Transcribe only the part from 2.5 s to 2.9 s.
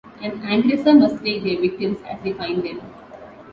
them.